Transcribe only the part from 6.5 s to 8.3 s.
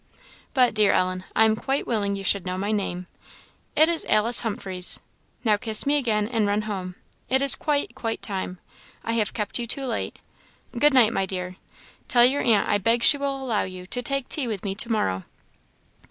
home; it is quite, quite